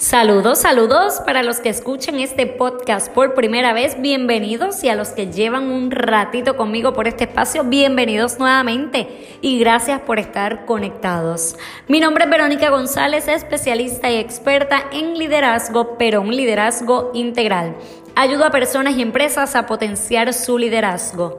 Saludos, 0.00 0.60
saludos 0.60 1.20
para 1.26 1.42
los 1.42 1.60
que 1.60 1.68
escuchen 1.68 2.20
este 2.20 2.46
podcast 2.46 3.12
por 3.12 3.34
primera 3.34 3.74
vez, 3.74 4.00
bienvenidos 4.00 4.82
y 4.82 4.88
a 4.88 4.94
los 4.94 5.10
que 5.10 5.30
llevan 5.30 5.70
un 5.70 5.90
ratito 5.90 6.56
conmigo 6.56 6.94
por 6.94 7.06
este 7.06 7.24
espacio, 7.24 7.64
bienvenidos 7.64 8.38
nuevamente 8.38 9.06
y 9.42 9.58
gracias 9.58 10.00
por 10.00 10.18
estar 10.18 10.64
conectados. 10.64 11.54
Mi 11.86 12.00
nombre 12.00 12.24
es 12.24 12.30
Verónica 12.30 12.70
González, 12.70 13.28
especialista 13.28 14.10
y 14.10 14.16
experta 14.16 14.84
en 14.90 15.18
liderazgo, 15.18 15.98
pero 15.98 16.22
un 16.22 16.34
liderazgo 16.34 17.10
integral. 17.12 17.76
Ayudo 18.16 18.46
a 18.46 18.50
personas 18.50 18.96
y 18.96 19.02
empresas 19.02 19.54
a 19.54 19.66
potenciar 19.66 20.32
su 20.32 20.56
liderazgo. 20.56 21.36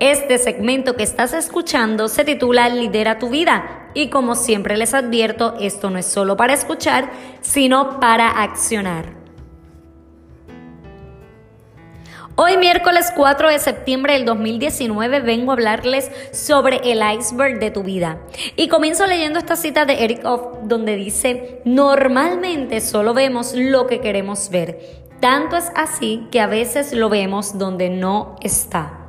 Este 0.00 0.36
segmento 0.36 0.96
que 0.96 1.02
estás 1.02 1.32
escuchando 1.32 2.08
se 2.08 2.26
titula 2.26 2.68
Lidera 2.68 3.18
tu 3.18 3.30
vida 3.30 3.81
y 3.94 4.08
como 4.08 4.34
siempre 4.34 4.76
les 4.76 4.94
advierto, 4.94 5.54
esto 5.60 5.90
no 5.90 5.98
es 5.98 6.06
solo 6.06 6.36
para 6.36 6.54
escuchar, 6.54 7.10
sino 7.40 8.00
para 8.00 8.42
accionar. 8.42 9.22
Hoy 12.34 12.56
miércoles 12.56 13.12
4 13.14 13.50
de 13.50 13.58
septiembre 13.58 14.14
del 14.14 14.24
2019 14.24 15.20
vengo 15.20 15.50
a 15.50 15.54
hablarles 15.54 16.10
sobre 16.32 16.80
el 16.90 17.02
iceberg 17.18 17.58
de 17.58 17.70
tu 17.70 17.82
vida. 17.82 18.20
Y 18.56 18.68
comienzo 18.68 19.06
leyendo 19.06 19.38
esta 19.38 19.54
cita 19.54 19.84
de 19.84 20.02
Eric 20.02 20.24
Off 20.24 20.60
donde 20.62 20.96
dice, 20.96 21.60
normalmente 21.66 22.80
solo 22.80 23.12
vemos 23.12 23.52
lo 23.54 23.86
que 23.86 24.00
queremos 24.00 24.48
ver. 24.48 24.78
Tanto 25.20 25.58
es 25.58 25.70
así 25.76 26.26
que 26.30 26.40
a 26.40 26.46
veces 26.46 26.94
lo 26.94 27.10
vemos 27.10 27.58
donde 27.58 27.90
no 27.90 28.36
está. 28.40 29.01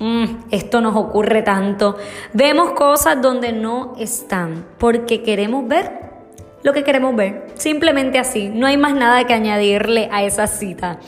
Mm, 0.00 0.24
esto 0.50 0.80
nos 0.80 0.96
ocurre 0.96 1.42
tanto. 1.42 1.96
Vemos 2.32 2.72
cosas 2.72 3.20
donde 3.20 3.52
no 3.52 3.94
están 3.98 4.66
porque 4.78 5.22
queremos 5.22 5.68
ver 5.68 6.02
lo 6.62 6.72
que 6.72 6.84
queremos 6.84 7.14
ver. 7.14 7.46
Simplemente 7.54 8.18
así. 8.18 8.48
No 8.48 8.66
hay 8.66 8.76
más 8.76 8.94
nada 8.94 9.24
que 9.26 9.34
añadirle 9.34 10.08
a 10.12 10.22
esa 10.22 10.46
cita. 10.46 10.98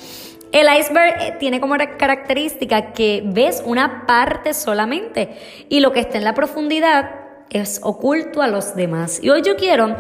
El 0.53 0.67
iceberg 0.79 1.21
eh, 1.21 1.37
tiene 1.39 1.61
como 1.61 1.77
característica 1.99 2.93
que 2.93 3.23
ves 3.25 3.63
una 3.67 4.07
parte 4.07 4.55
solamente 4.55 5.37
y 5.69 5.81
lo 5.81 5.93
que 5.93 6.01
está 6.01 6.19
en 6.19 6.25
la 6.25 6.35
profundidad 6.35 7.11
es 7.51 7.81
oculto 7.83 8.43
a 8.43 8.47
los 8.47 8.77
demás. 8.77 9.21
Y 9.23 9.31
hoy 9.31 9.43
yo 9.43 9.57
quiero 9.57 9.97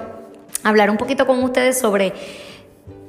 hablar 0.62 0.90
un 0.90 0.96
poquito 0.96 1.27
con 1.27 1.42
ustedes 1.42 1.78
sobre 1.78 2.12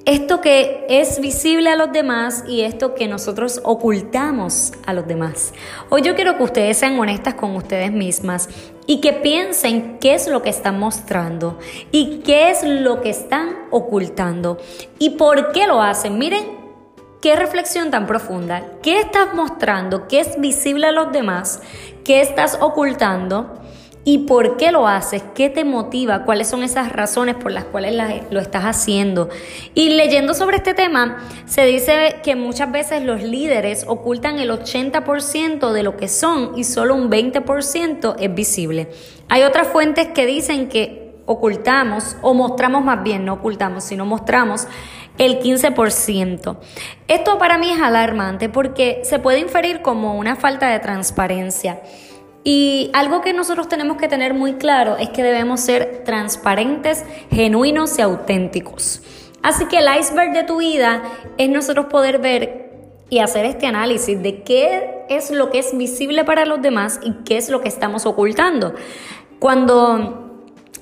esto 0.06 0.40
que 0.40 0.86
es 0.88 1.20
visible 1.20 1.70
a 1.70 1.76
los 1.76 1.92
demás 1.92 2.44
y 2.48 2.62
esto 2.62 2.94
que 2.94 3.08
nosotros 3.08 3.60
ocultamos 3.64 4.72
a 4.86 4.94
los 4.94 5.08
demás. 5.08 5.54
Hoy 5.90 6.04
yo 6.04 6.14
quiero 6.16 6.38
que 6.38 6.44
ustedes 6.44 6.78
sean 6.78 7.00
honestas 7.00 7.34
con 7.34 7.56
ustedes 7.56 7.92
mismas 7.92 8.48
y 8.86 9.02
que 9.02 9.14
piensen 9.14 9.98
qué 10.00 10.14
es 10.14 10.28
lo 10.28 10.44
que 10.44 10.52
están 10.52 10.80
mostrando 10.80 11.58
y 11.92 12.20
qué 12.20 12.52
es 12.52 12.64
lo 12.64 13.02
que 13.02 13.10
están 13.10 13.66
ocultando 13.72 14.60
y 15.00 15.12
por 15.12 15.52
qué 15.52 15.66
lo 15.66 15.82
hacen. 15.82 16.20
Miren 16.20 16.46
qué 17.20 17.36
reflexión 17.36 17.90
tan 17.90 18.06
profunda. 18.06 18.64
¿Qué 18.84 19.00
estás 19.00 19.34
mostrando? 19.34 20.08
¿Qué 20.08 20.20
es 20.20 20.40
visible 20.40 20.86
a 20.86 20.92
los 20.92 21.12
demás? 21.12 21.62
¿Qué 22.04 22.22
estás 22.22 22.60
ocultando? 22.62 23.65
¿Y 24.08 24.20
por 24.20 24.56
qué 24.58 24.72
lo 24.72 24.88
haces? 24.88 25.24
¿Qué 25.34 25.50
te 25.50 25.66
motiva? 25.66 26.26
¿Cuáles 26.26 26.48
son 26.48 26.62
esas 26.62 26.92
razones 26.92 27.34
por 27.34 27.52
las 27.52 27.64
cuales 27.64 27.96
lo 28.30 28.40
estás 28.40 28.64
haciendo? 28.64 29.30
Y 29.74 29.90
leyendo 29.90 30.36
sobre 30.36 30.58
este 30.58 30.76
tema, 30.76 31.18
se 31.48 31.66
dice 31.66 32.18
que 32.24 32.36
muchas 32.36 32.72
veces 32.72 33.04
los 33.04 33.24
líderes 33.24 33.84
ocultan 33.88 34.38
el 34.38 34.52
80% 34.52 35.72
de 35.72 35.82
lo 35.82 35.98
que 35.98 36.08
son 36.08 36.52
y 36.56 36.66
solo 36.66 36.94
un 36.94 37.10
20% 37.10 38.16
es 38.20 38.36
visible. 38.36 38.92
Hay 39.28 39.42
otras 39.42 39.70
fuentes 39.70 40.10
que 40.10 40.28
dicen 40.28 40.70
que 40.70 41.16
ocultamos 41.26 42.16
o 42.22 42.36
mostramos 42.36 42.84
más 42.84 43.02
bien, 43.02 43.26
no 43.26 43.34
ocultamos, 43.34 43.86
sino 43.86 44.06
mostramos 44.06 44.68
el 45.18 45.40
15%. 45.40 46.58
Esto 47.08 47.40
para 47.40 47.58
mí 47.58 47.72
es 47.72 47.82
alarmante 47.82 48.50
porque 48.50 49.02
se 49.04 49.18
puede 49.18 49.40
inferir 49.40 49.82
como 49.82 50.16
una 50.16 50.36
falta 50.36 50.68
de 50.68 50.78
transparencia. 50.78 51.82
Y 52.48 52.92
algo 52.94 53.22
que 53.22 53.34
nosotros 53.34 53.68
tenemos 53.68 53.98
que 53.98 54.08
tener 54.08 54.36
muy 54.36 54.54
claro 54.54 54.98
es 54.98 55.10
que 55.10 55.24
debemos 55.24 55.62
ser 55.62 56.04
transparentes, 56.06 57.04
genuinos 57.32 57.98
y 57.98 58.04
auténticos. 58.04 59.02
Así 59.42 59.66
que 59.66 59.80
el 59.80 59.88
iceberg 60.00 60.32
de 60.32 60.44
tu 60.44 60.58
vida 60.58 61.02
es 61.40 61.50
nosotros 61.50 61.88
poder 61.88 62.20
ver 62.20 62.72
y 63.10 63.18
hacer 63.18 63.46
este 63.46 63.66
análisis 63.66 64.22
de 64.22 64.44
qué 64.44 65.06
es 65.10 65.32
lo 65.32 65.50
que 65.50 65.58
es 65.58 65.76
visible 65.76 66.24
para 66.24 66.46
los 66.46 66.62
demás 66.62 67.00
y 67.02 67.14
qué 67.24 67.38
es 67.38 67.50
lo 67.50 67.62
que 67.62 67.68
estamos 67.68 68.06
ocultando. 68.06 68.76
Cuando 69.40 70.25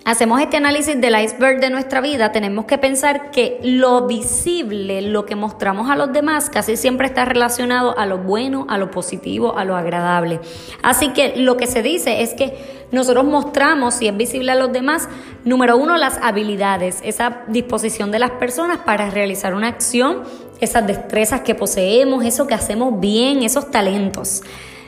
hacemos 0.06 0.42
este 0.42 0.58
análisis 0.58 1.00
del 1.00 1.20
iceberg 1.20 1.60
de 1.60 1.70
nuestra 1.70 2.02
vida, 2.02 2.32
tenemos 2.32 2.66
que 2.66 2.78
pensar 2.78 3.32
que 3.32 3.60
lo 3.64 4.06
visible, 4.06 5.02
lo 5.02 5.26
que 5.26 5.36
mostramos 5.36 5.90
a 5.90 5.96
los 5.96 6.12
demás, 6.12 6.50
casi 6.50 6.76
siempre 6.76 7.08
está 7.08 7.26
relacionado 7.26 7.98
a 7.98 8.06
lo 8.06 8.18
bueno, 8.18 8.66
a 8.70 8.78
lo 8.78 8.92
positivo, 8.92 9.58
a 9.58 9.64
lo 9.64 9.76
agradable. 9.76 10.40
Así 10.82 11.10
que 11.10 11.38
lo 11.38 11.58
que 11.58 11.68
se 11.68 11.82
dice 11.82 12.22
es 12.22 12.34
que 12.34 12.84
nosotros 12.92 13.26
mostramos, 13.26 13.96
si 13.96 14.08
es 14.08 14.16
visible 14.16 14.52
a 14.52 14.56
los 14.56 14.72
demás, 14.72 15.08
número 15.46 15.78
uno, 15.78 15.98
las 15.98 16.18
habilidades, 16.22 17.00
esa 17.04 17.42
disposición 17.48 18.12
de 18.12 18.20
las 18.20 18.32
personas 18.32 18.80
para 18.80 19.10
realizar 19.10 19.56
una 19.56 19.68
acción, 19.68 20.24
esas 20.60 20.86
destrezas 20.86 21.42
que 21.42 21.56
poseemos, 21.56 22.24
eso 22.26 22.46
que 22.46 22.54
hacemos 22.54 23.00
bien, 23.00 23.42
esos 23.42 23.72
talentos. 23.72 24.44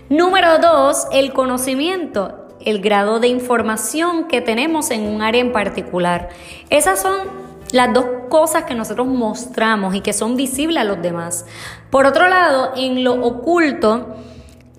Número 0.09 0.59
dos, 0.59 1.07
el 1.11 1.33
conocimiento 1.33 2.44
el 2.65 2.81
grado 2.81 3.19
de 3.19 3.27
información 3.27 4.27
que 4.27 4.41
tenemos 4.41 4.91
en 4.91 5.03
un 5.03 5.21
área 5.21 5.41
en 5.41 5.51
particular. 5.51 6.29
Esas 6.69 7.01
son 7.01 7.45
las 7.71 7.93
dos 7.93 8.05
cosas 8.29 8.63
que 8.63 8.75
nosotros 8.75 9.07
mostramos 9.07 9.95
y 9.95 10.01
que 10.01 10.13
son 10.13 10.35
visibles 10.35 10.77
a 10.81 10.83
los 10.83 11.01
demás. 11.01 11.45
Por 11.89 12.05
otro 12.05 12.27
lado, 12.27 12.73
en 12.75 13.03
lo 13.03 13.13
oculto, 13.13 14.15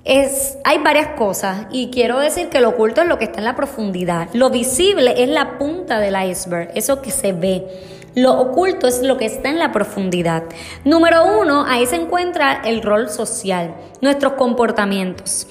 es, 0.05 0.57
hay 0.65 0.79
varias 0.79 1.09
cosas 1.19 1.67
y 1.73 1.91
quiero 1.91 2.21
decir 2.21 2.49
que 2.49 2.61
lo 2.61 2.71
oculto 2.71 3.03
es 3.03 3.09
lo 3.09 3.19
que 3.19 3.25
está 3.25 3.39
en 3.39 3.45
la 3.45 3.57
profundidad. 3.57 4.29
Lo 4.35 4.51
visible 4.51 5.23
es 5.23 5.29
la 5.29 5.59
punta 5.59 5.99
del 5.99 6.15
iceberg, 6.31 6.71
eso 6.75 7.03
que 7.03 7.11
se 7.11 7.33
ve. 7.33 7.67
Lo 8.15 8.33
oculto 8.41 8.87
es 8.87 9.03
lo 9.03 9.19
que 9.19 9.27
está 9.27 9.51
en 9.51 9.59
la 9.59 9.73
profundidad. 9.73 10.45
Número 10.85 11.39
uno, 11.39 11.67
ahí 11.67 11.87
se 11.87 11.97
encuentra 11.97 12.63
el 12.65 12.83
rol 12.83 13.11
social, 13.11 13.75
nuestros 14.01 14.35
comportamientos. 14.35 15.49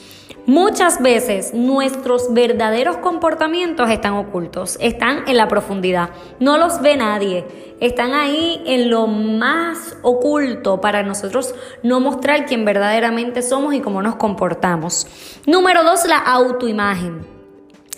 Muchas 0.47 1.01
veces 1.01 1.55
nuestros 1.55 2.31
verdaderos 2.31 2.97
comportamientos 2.97 3.89
están 3.89 4.13
ocultos, 4.13 4.77
están 4.79 5.23
en 5.27 5.37
la 5.37 5.47
profundidad, 5.47 6.11
no 6.39 6.59
los 6.59 6.83
ve 6.83 6.97
nadie, 6.97 7.75
están 7.79 8.13
ahí 8.13 8.61
en 8.67 8.91
lo 8.91 9.07
más 9.07 9.97
oculto 10.03 10.79
para 10.81 11.01
nosotros 11.01 11.55
no 11.81 11.99
mostrar 11.99 12.45
quién 12.45 12.63
verdaderamente 12.63 13.41
somos 13.41 13.73
y 13.73 13.81
cómo 13.81 14.03
nos 14.03 14.17
comportamos. 14.17 15.07
Número 15.47 15.83
dos, 15.83 16.05
la 16.05 16.19
autoimagen, 16.19 17.25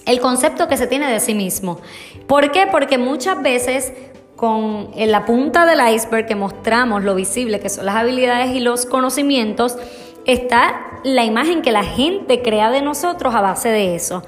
el 0.05 0.21
concepto 0.21 0.69
que 0.69 0.77
se 0.77 0.87
tiene 0.87 1.11
de 1.11 1.19
sí 1.19 1.33
mismo. 1.33 1.81
¿Por 2.27 2.51
qué? 2.53 2.65
Porque 2.71 2.97
muchas 2.97 3.41
veces 3.41 3.91
con 4.37 4.91
la 4.95 5.25
punta 5.25 5.65
del 5.65 5.79
iceberg 5.93 6.27
que 6.27 6.35
mostramos 6.35 7.03
lo 7.03 7.13
visible, 7.13 7.59
que 7.59 7.67
son 7.69 7.85
las 7.87 7.95
habilidades 7.95 8.55
y 8.55 8.61
los 8.61 8.85
conocimientos, 8.85 9.77
está 10.27 10.99
la 11.03 11.23
imagen 11.25 11.63
que 11.63 11.71
la 11.71 11.83
gente 11.83 12.41
crea 12.43 12.69
de 12.69 12.81
nosotros 12.81 13.33
a 13.33 13.41
base 13.41 13.69
de 13.69 13.95
eso. 13.95 14.23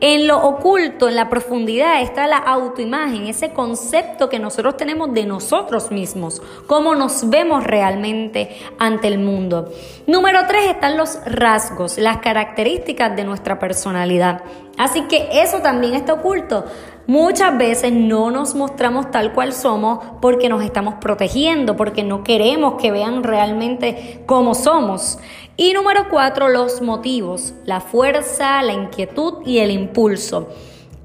En 0.00 0.26
lo 0.26 0.42
oculto, 0.42 1.08
en 1.08 1.14
la 1.14 1.30
profundidad, 1.30 2.02
está 2.02 2.26
la 2.26 2.38
autoimagen, 2.38 3.28
ese 3.28 3.52
concepto 3.52 4.28
que 4.28 4.40
nosotros 4.40 4.76
tenemos 4.76 5.14
de 5.14 5.26
nosotros 5.26 5.92
mismos, 5.92 6.42
cómo 6.66 6.96
nos 6.96 7.30
vemos 7.30 7.62
realmente 7.62 8.56
ante 8.80 9.06
el 9.06 9.20
mundo. 9.20 9.72
Número 10.08 10.40
tres 10.48 10.70
están 10.70 10.96
los 10.96 11.20
rasgos, 11.24 11.98
las 11.98 12.16
características 12.16 13.14
de 13.14 13.22
nuestra 13.22 13.60
personalidad. 13.60 14.42
Así 14.78 15.02
que 15.02 15.28
eso 15.42 15.58
también 15.58 15.94
está 15.94 16.14
oculto. 16.14 16.64
Muchas 17.06 17.58
veces 17.58 17.92
no 17.92 18.30
nos 18.30 18.54
mostramos 18.54 19.10
tal 19.10 19.32
cual 19.32 19.52
somos 19.52 19.98
porque 20.20 20.48
nos 20.48 20.62
estamos 20.64 20.94
protegiendo, 21.00 21.76
porque 21.76 22.04
no 22.04 22.22
queremos 22.22 22.74
que 22.80 22.92
vean 22.92 23.24
realmente 23.24 24.22
cómo 24.26 24.54
somos. 24.54 25.18
Y 25.56 25.72
número 25.72 26.06
cuatro, 26.08 26.48
los 26.48 26.80
motivos, 26.80 27.54
la 27.64 27.80
fuerza, 27.80 28.62
la 28.62 28.72
inquietud 28.72 29.44
y 29.44 29.58
el 29.58 29.70
impulso. 29.70 30.48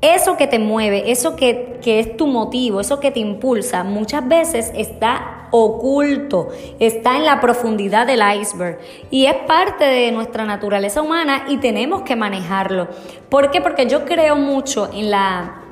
Eso 0.02 0.38
que 0.38 0.46
te 0.46 0.60
mueve, 0.60 1.12
eso 1.12 1.36
que, 1.36 1.80
que, 1.82 2.00
es 2.00 2.16
tu 2.16 2.28
motivo, 2.28 2.80
eso 2.80 3.00
que 3.00 3.10
te 3.10 3.20
impulsa, 3.20 3.84
muchas 3.84 4.28
veces 4.28 4.72
está 4.76 5.37
oculto, 5.52 6.50
está 6.80 7.18
en 7.18 7.26
la 7.26 7.40
profundidad 7.40 8.08
del 8.08 8.22
iceberg 8.40 8.80
y 9.10 9.26
es 9.26 9.36
parte 9.48 9.86
de 9.86 10.12
nuestra 10.12 10.46
naturaleza 10.46 11.02
humana 11.02 11.46
y 11.48 11.58
tenemos 11.58 12.02
que 12.02 12.16
manejarlo. 12.16 12.88
¿Por 13.30 13.52
qué? 13.52 13.62
Porque 13.62 13.88
yo 13.88 14.06
creo 14.06 14.36
mucho 14.36 14.90
en 14.94 15.12
la 15.12 15.64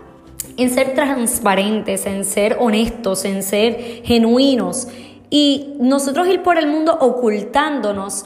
en 0.57 0.69
ser 0.69 0.93
transparentes, 0.93 2.05
en 2.05 2.23
ser 2.23 2.57
honestos, 2.59 3.25
en 3.25 3.43
ser 3.43 4.03
genuinos. 4.03 4.87
Y 5.29 5.73
nosotros 5.79 6.27
ir 6.27 6.43
por 6.43 6.57
el 6.57 6.67
mundo 6.67 6.97
ocultándonos 6.99 8.25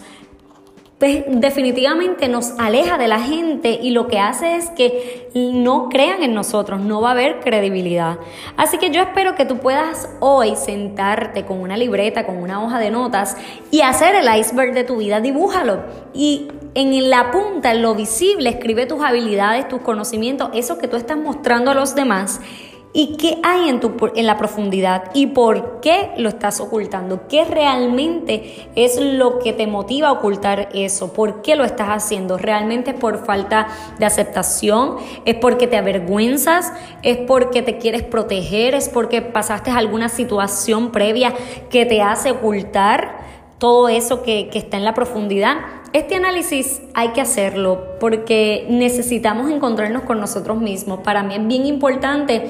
pues 1.00 1.24
definitivamente 1.28 2.28
nos 2.28 2.52
aleja 2.60 2.98
de 2.98 3.08
la 3.08 3.22
gente 3.22 3.80
y 3.82 3.92
lo 3.92 4.08
que 4.08 4.20
hace 4.20 4.58
es 4.58 4.70
que 4.72 5.30
no 5.34 5.88
crean 5.88 6.24
en 6.24 6.34
nosotros, 6.34 6.82
no 6.82 7.00
va 7.00 7.10
a 7.10 7.12
haber 7.14 7.40
credibilidad. 7.40 8.20
Así 8.58 8.78
que 8.78 8.92
yo 8.92 9.02
espero 9.02 9.36
que 9.36 9.46
tú 9.46 9.60
puedas 9.60 10.10
hoy 10.20 10.58
sentarte 10.58 11.46
con 11.46 11.62
una 11.62 11.78
libreta, 11.78 12.26
con 12.26 12.38
una 12.38 12.62
hoja 12.62 12.80
de 12.80 12.92
notas 12.92 13.38
y 13.72 13.80
hacer 13.80 14.14
el 14.14 14.28
iceberg 14.40 14.74
de 14.74 14.84
tu 14.84 14.98
vida, 14.98 15.22
dibújalo 15.22 15.84
y 16.14 16.50
en 16.76 17.10
la 17.10 17.32
punta, 17.32 17.72
en 17.72 17.82
lo 17.82 17.96
visible, 17.96 18.50
escribe 18.50 18.86
tus 18.86 19.02
habilidades, 19.02 19.70
tus 19.70 19.80
conocimientos, 19.80 20.50
eso 20.54 20.78
que 20.78 20.90
tú 20.90 20.98
estás 20.98 21.18
mostrando 21.18 21.72
a 21.72 21.76
los 21.76 21.96
demás 21.96 22.42
¿Y 22.92 23.18
qué 23.18 23.38
hay 23.44 23.70
en, 23.70 23.80
tu, 23.80 23.96
en 24.16 24.26
la 24.26 24.36
profundidad? 24.38 25.12
¿Y 25.14 25.28
por 25.28 25.80
qué 25.80 26.10
lo 26.18 26.30
estás 26.30 26.60
ocultando? 26.60 27.28
¿Qué 27.28 27.46
realmente 27.46 28.68
es 28.76 29.00
lo 29.00 29.38
que 29.38 29.54
te 29.54 29.68
motiva 29.68 30.08
a 30.08 30.14
ocultar 30.14 30.70
eso? 30.74 31.14
¿Por 31.14 31.44
qué 31.44 31.56
lo 31.56 31.66
estás 31.66 31.90
haciendo? 31.90 32.40
¿Realmente 32.40 32.92
es 32.92 32.98
por 32.98 33.24
falta 33.24 33.68
de 34.00 34.08
aceptación? 34.08 34.96
¿Es 35.26 35.36
porque 35.36 35.68
te 35.68 35.78
avergüenzas? 35.78 36.74
¿Es 37.04 37.18
porque 37.18 37.62
te 37.62 37.78
quieres 37.78 38.02
proteger? 38.02 38.74
¿Es 38.74 38.90
porque 38.90 39.22
pasaste 39.22 39.70
alguna 39.70 40.10
situación 40.10 40.92
previa 40.92 41.36
que 41.70 41.86
te 41.86 42.02
hace 42.02 42.32
ocultar 42.32 43.20
todo 43.60 43.88
eso 43.88 44.24
que, 44.24 44.50
que 44.50 44.58
está 44.58 44.78
en 44.78 44.86
la 44.86 44.96
profundidad? 44.96 45.58
Este 45.92 46.16
análisis 46.16 46.82
hay 46.94 47.10
que 47.10 47.22
hacerlo 47.22 47.98
porque 48.00 48.68
necesitamos 48.70 49.50
encontrarnos 49.50 50.04
con 50.04 50.20
nosotros 50.20 50.60
mismos. 50.60 51.00
Para 51.00 51.24
mí 51.24 51.34
es 51.34 51.48
bien 51.48 51.66
importante 51.66 52.48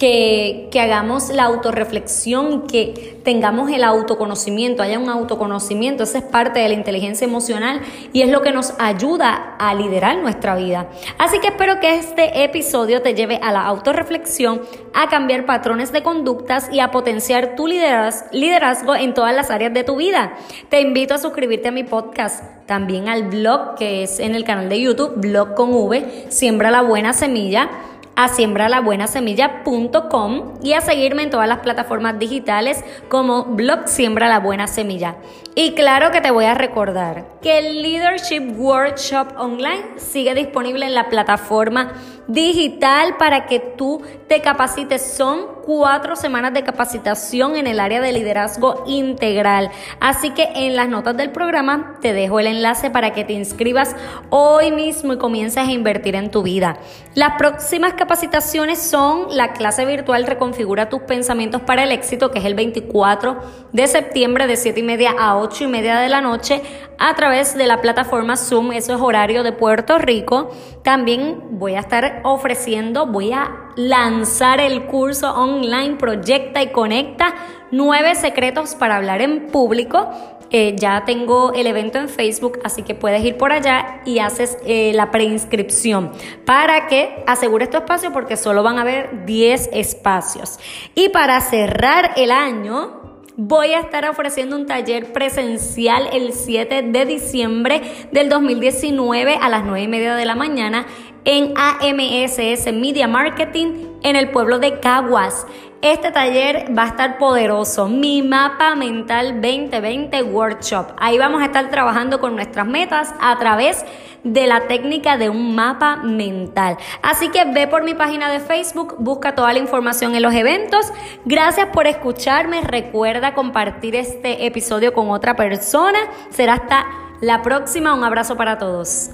que, 0.00 0.70
hagamos 0.80 1.28
la 1.28 1.44
autorreflexión, 1.44 2.66
que 2.66 3.20
tengamos 3.22 3.70
el 3.70 3.84
autoconocimiento, 3.84 4.82
haya 4.82 4.98
un 4.98 5.10
autoconocimiento, 5.10 6.04
esa 6.04 6.18
es 6.18 6.24
parte 6.24 6.58
de 6.58 6.68
la 6.68 6.74
inteligencia 6.74 7.26
emocional 7.26 7.82
y 8.14 8.22
es 8.22 8.30
lo 8.30 8.40
que 8.40 8.50
nos 8.50 8.72
ayuda 8.78 9.56
a 9.58 9.74
liderar 9.74 10.16
nuestra 10.16 10.56
vida. 10.56 10.88
Así 11.18 11.38
que 11.40 11.48
espero 11.48 11.80
que 11.80 11.96
este 11.96 12.42
episodio 12.42 13.02
te 13.02 13.14
lleve 13.14 13.38
a 13.42 13.52
la 13.52 13.66
autorreflexión, 13.66 14.62
a 14.94 15.10
cambiar 15.10 15.44
patrones 15.44 15.92
de 15.92 16.02
conductas 16.02 16.70
y 16.72 16.80
a 16.80 16.90
potenciar 16.90 17.54
tu 17.54 17.66
liderazgo 17.66 18.96
en 18.96 19.12
todas 19.12 19.36
las 19.36 19.50
áreas 19.50 19.74
de 19.74 19.84
tu 19.84 19.96
vida. 19.96 20.32
Te 20.70 20.80
invito 20.80 21.12
a 21.12 21.18
suscribirte 21.18 21.68
a 21.68 21.72
mi 21.72 21.84
podcast, 21.84 22.42
también 22.64 23.10
al 23.10 23.24
blog 23.24 23.74
que 23.74 24.04
es 24.04 24.18
en 24.18 24.34
el 24.34 24.44
canal 24.44 24.70
de 24.70 24.80
YouTube, 24.80 25.16
blog 25.16 25.54
con 25.54 25.74
V, 25.74 26.26
siembra 26.30 26.70
la 26.70 26.80
buena 26.80 27.12
semilla 27.12 27.68
a 28.16 28.28
siembralabuenasemilla.com 28.28 30.54
y 30.62 30.74
a 30.74 30.80
seguirme 30.80 31.22
en 31.22 31.30
todas 31.30 31.48
las 31.48 31.60
plataformas 31.60 32.18
digitales 32.18 32.84
como 33.08 33.44
blog 33.44 33.88
Siembra 33.88 34.28
la 34.28 34.40
Buena 34.40 34.66
Semilla. 34.66 35.16
Y 35.54 35.74
claro 35.74 36.10
que 36.10 36.20
te 36.20 36.30
voy 36.30 36.44
a 36.44 36.54
recordar 36.54 37.24
que 37.42 37.58
el 37.58 37.82
Leadership 37.82 38.54
Workshop 38.56 39.28
Online 39.36 39.84
sigue 39.96 40.34
disponible 40.34 40.86
en 40.86 40.94
la 40.94 41.08
plataforma 41.08 41.92
digital 42.28 43.16
para 43.16 43.46
que 43.46 43.58
tú 43.58 44.02
te 44.28 44.40
capacites. 44.40 45.02
Son 45.02 45.46
cuatro 45.70 46.16
semanas 46.16 46.52
de 46.52 46.64
capacitación 46.64 47.54
en 47.54 47.68
el 47.68 47.78
área 47.78 48.00
de 48.00 48.10
liderazgo 48.10 48.82
integral. 48.88 49.70
Así 50.00 50.30
que 50.30 50.48
en 50.56 50.74
las 50.74 50.88
notas 50.88 51.16
del 51.16 51.30
programa 51.30 51.96
te 52.00 52.12
dejo 52.12 52.40
el 52.40 52.48
enlace 52.48 52.90
para 52.90 53.12
que 53.12 53.22
te 53.22 53.34
inscribas 53.34 53.94
hoy 54.30 54.72
mismo 54.72 55.12
y 55.12 55.18
comiences 55.18 55.68
a 55.68 55.70
invertir 55.70 56.16
en 56.16 56.32
tu 56.32 56.42
vida. 56.42 56.78
Las 57.14 57.34
próximas 57.38 57.92
capacitaciones 57.92 58.82
son 58.82 59.36
la 59.36 59.52
clase 59.52 59.84
virtual 59.84 60.26
Reconfigura 60.26 60.88
tus 60.88 61.02
pensamientos 61.02 61.62
para 61.62 61.84
el 61.84 61.92
éxito, 61.92 62.32
que 62.32 62.40
es 62.40 62.46
el 62.46 62.54
24 62.54 63.40
de 63.72 63.86
septiembre 63.86 64.48
de 64.48 64.56
7 64.56 64.80
y 64.80 64.82
media 64.82 65.14
a 65.16 65.36
8 65.36 65.62
y 65.62 65.66
media 65.68 66.00
de 66.00 66.08
la 66.08 66.20
noche 66.20 66.62
a 67.00 67.14
través 67.14 67.56
de 67.56 67.66
la 67.66 67.80
plataforma 67.80 68.36
Zoom. 68.36 68.72
Eso 68.72 68.94
es 68.94 69.00
horario 69.00 69.42
de 69.42 69.52
Puerto 69.52 69.98
Rico. 69.98 70.50
También 70.84 71.58
voy 71.58 71.74
a 71.74 71.80
estar 71.80 72.20
ofreciendo, 72.22 73.06
voy 73.06 73.32
a 73.32 73.72
lanzar 73.74 74.60
el 74.60 74.84
curso 74.84 75.34
online 75.34 75.96
Proyecta 75.96 76.62
y 76.62 76.68
Conecta, 76.68 77.34
nueve 77.70 78.14
secretos 78.14 78.74
para 78.74 78.96
hablar 78.96 79.22
en 79.22 79.48
público. 79.48 80.10
Eh, 80.52 80.74
ya 80.76 81.04
tengo 81.04 81.52
el 81.54 81.68
evento 81.68 81.98
en 81.98 82.08
Facebook, 82.08 82.58
así 82.64 82.82
que 82.82 82.94
puedes 82.94 83.24
ir 83.24 83.36
por 83.36 83.52
allá 83.52 84.02
y 84.04 84.18
haces 84.18 84.58
eh, 84.66 84.92
la 84.94 85.12
preinscripción 85.12 86.10
para 86.44 86.88
que 86.88 87.22
asegures 87.26 87.70
tu 87.70 87.76
espacio 87.76 88.12
porque 88.12 88.36
solo 88.36 88.64
van 88.64 88.76
a 88.76 88.80
haber 88.82 89.24
10 89.26 89.70
espacios. 89.72 90.58
Y 90.96 91.08
para 91.10 91.40
cerrar 91.40 92.10
el 92.16 92.32
año, 92.32 92.99
Voy 93.42 93.72
a 93.72 93.80
estar 93.80 94.06
ofreciendo 94.06 94.54
un 94.54 94.66
taller 94.66 95.14
presencial 95.14 96.10
el 96.12 96.34
7 96.34 96.82
de 96.82 97.06
diciembre 97.06 97.80
del 98.12 98.28
2019 98.28 99.38
a 99.40 99.48
las 99.48 99.64
9 99.64 99.80
y 99.80 99.88
media 99.88 100.14
de 100.14 100.26
la 100.26 100.34
mañana 100.34 100.84
en 101.24 101.54
AMSS 101.56 102.70
Media 102.74 103.08
Marketing 103.08 103.86
en 104.02 104.16
el 104.16 104.30
pueblo 104.30 104.58
de 104.58 104.78
Caguas. 104.78 105.46
Este 105.80 106.10
taller 106.10 106.66
va 106.76 106.82
a 106.82 106.88
estar 106.88 107.16
poderoso, 107.16 107.88
mi 107.88 108.22
mapa 108.22 108.74
mental 108.74 109.40
2020 109.40 110.22
workshop. 110.24 110.88
Ahí 110.98 111.16
vamos 111.16 111.40
a 111.40 111.46
estar 111.46 111.70
trabajando 111.70 112.20
con 112.20 112.36
nuestras 112.36 112.66
metas 112.66 113.14
a 113.22 113.38
través 113.38 113.86
de 114.24 114.46
la 114.46 114.68
técnica 114.68 115.16
de 115.16 115.28
un 115.28 115.54
mapa 115.54 115.96
mental. 115.96 116.76
Así 117.02 117.28
que 117.30 117.44
ve 117.44 117.66
por 117.66 117.82
mi 117.82 117.94
página 117.94 118.30
de 118.30 118.40
Facebook, 118.40 118.96
busca 118.98 119.34
toda 119.34 119.52
la 119.52 119.58
información 119.58 120.14
en 120.14 120.22
los 120.22 120.34
eventos. 120.34 120.92
Gracias 121.24 121.68
por 121.68 121.86
escucharme. 121.86 122.60
Recuerda 122.62 123.34
compartir 123.34 123.96
este 123.96 124.46
episodio 124.46 124.92
con 124.92 125.10
otra 125.10 125.36
persona. 125.36 125.98
Será 126.30 126.54
hasta 126.54 126.86
la 127.20 127.42
próxima. 127.42 127.94
Un 127.94 128.04
abrazo 128.04 128.36
para 128.36 128.58
todos. 128.58 129.10